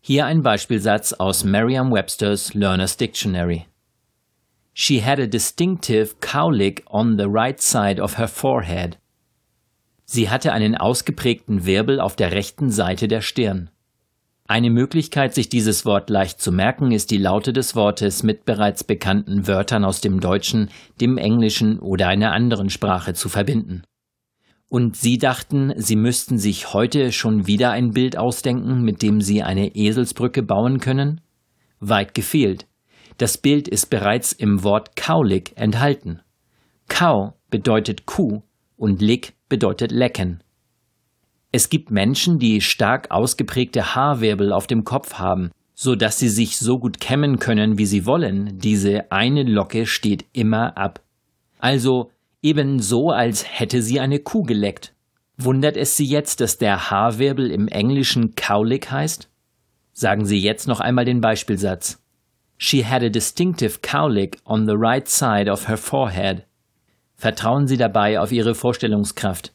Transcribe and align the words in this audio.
Hier 0.00 0.26
ein 0.26 0.42
Beispielsatz 0.42 1.12
aus 1.12 1.44
Merriam-Webster's 1.44 2.54
Learner's 2.54 2.96
Dictionary. 2.96 3.66
She 4.72 5.04
had 5.04 5.20
a 5.20 5.26
distinctive 5.26 6.20
cowlick 6.20 6.82
on 6.86 7.16
the 7.16 7.26
right 7.28 7.60
side 7.60 8.00
of 8.00 8.18
her 8.18 8.28
forehead. 8.28 8.98
Sie 10.04 10.28
hatte 10.28 10.52
einen 10.52 10.76
ausgeprägten 10.76 11.64
Wirbel 11.64 12.00
auf 12.00 12.16
der 12.16 12.32
rechten 12.32 12.70
Seite 12.70 13.06
der 13.06 13.20
Stirn. 13.20 13.70
Eine 14.50 14.70
Möglichkeit, 14.70 15.32
sich 15.32 15.48
dieses 15.48 15.84
Wort 15.84 16.10
leicht 16.10 16.40
zu 16.40 16.50
merken, 16.50 16.90
ist 16.90 17.12
die 17.12 17.18
Laute 17.18 17.52
des 17.52 17.76
Wortes 17.76 18.24
mit 18.24 18.44
bereits 18.44 18.82
bekannten 18.82 19.46
Wörtern 19.46 19.84
aus 19.84 20.00
dem 20.00 20.18
Deutschen, 20.18 20.70
dem 21.00 21.18
Englischen 21.18 21.78
oder 21.78 22.08
einer 22.08 22.32
anderen 22.32 22.68
Sprache 22.68 23.14
zu 23.14 23.28
verbinden. 23.28 23.84
Und 24.68 24.96
Sie 24.96 25.18
dachten, 25.18 25.72
Sie 25.76 25.94
müssten 25.94 26.36
sich 26.36 26.74
heute 26.74 27.12
schon 27.12 27.46
wieder 27.46 27.70
ein 27.70 27.92
Bild 27.92 28.18
ausdenken, 28.18 28.82
mit 28.82 29.02
dem 29.02 29.20
Sie 29.20 29.44
eine 29.44 29.76
Eselsbrücke 29.76 30.42
bauen 30.42 30.80
können? 30.80 31.20
Weit 31.78 32.12
gefehlt. 32.12 32.66
Das 33.18 33.38
Bild 33.38 33.68
ist 33.68 33.88
bereits 33.88 34.32
im 34.32 34.64
Wort 34.64 34.96
kaulig 34.96 35.52
enthalten. 35.54 36.22
Kau 36.88 37.34
bedeutet 37.50 38.04
Kuh 38.04 38.42
und 38.76 39.00
Lick 39.00 39.34
bedeutet 39.48 39.92
lecken. 39.92 40.42
Es 41.52 41.68
gibt 41.68 41.90
Menschen, 41.90 42.38
die 42.38 42.60
stark 42.60 43.10
ausgeprägte 43.10 43.94
Haarwirbel 43.94 44.52
auf 44.52 44.66
dem 44.66 44.84
Kopf 44.84 45.14
haben, 45.14 45.50
so 45.74 45.96
dass 45.96 46.18
sie 46.18 46.28
sich 46.28 46.58
so 46.58 46.78
gut 46.78 47.00
kämmen 47.00 47.38
können, 47.38 47.76
wie 47.76 47.86
sie 47.86 48.06
wollen. 48.06 48.58
Diese 48.58 49.10
eine 49.10 49.42
Locke 49.42 49.86
steht 49.86 50.26
immer 50.32 50.76
ab. 50.76 51.00
Also 51.58 52.10
eben 52.42 52.78
so, 52.78 53.10
als 53.10 53.44
hätte 53.58 53.82
sie 53.82 53.98
eine 53.98 54.20
Kuh 54.20 54.44
geleckt. 54.44 54.94
Wundert 55.36 55.76
es 55.76 55.96
Sie 55.96 56.04
jetzt, 56.04 56.40
dass 56.40 56.58
der 56.58 56.90
Haarwirbel 56.90 57.50
im 57.50 57.66
Englischen 57.66 58.34
cowlick 58.34 58.90
heißt? 58.90 59.30
Sagen 59.92 60.26
Sie 60.26 60.38
jetzt 60.38 60.68
noch 60.68 60.80
einmal 60.80 61.06
den 61.06 61.22
Beispielsatz. 61.22 62.02
She 62.58 62.84
had 62.84 63.02
a 63.02 63.08
distinctive 63.08 63.78
cowlick 63.80 64.36
on 64.44 64.66
the 64.66 64.74
right 64.76 65.08
side 65.08 65.50
of 65.50 65.66
her 65.66 65.78
forehead. 65.78 66.44
Vertrauen 67.16 67.66
Sie 67.66 67.78
dabei 67.78 68.20
auf 68.20 68.32
Ihre 68.32 68.54
Vorstellungskraft. 68.54 69.54